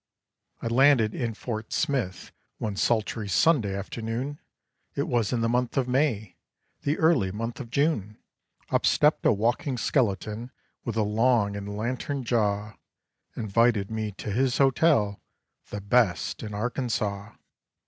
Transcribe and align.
I 0.63 0.67
landed 0.67 1.13
in 1.13 1.33
Ft. 1.35 1.71
Smith 1.71 2.31
one 2.57 2.75
sultry 2.75 3.29
Sunday 3.29 3.75
afternoon, 3.75 4.39
It 4.95 5.07
was 5.07 5.31
in 5.31 5.41
the 5.41 5.47
month 5.47 5.77
of 5.77 5.87
May, 5.87 6.37
the 6.81 6.97
early 6.97 7.31
month 7.31 7.59
of 7.59 7.69
June, 7.69 8.17
Up 8.71 8.83
stepped 8.87 9.27
a 9.27 9.31
walking 9.31 9.77
skeleton 9.77 10.49
with 10.83 10.97
a 10.97 11.03
long 11.03 11.55
and 11.55 11.77
lantern 11.77 12.23
jaw, 12.23 12.77
Invited 13.35 13.91
me 13.91 14.11
to 14.13 14.31
his 14.31 14.57
hotel, 14.57 15.21
"The 15.69 15.81
best 15.81 16.41
in 16.41 16.55
Arkansaw." 16.55 17.35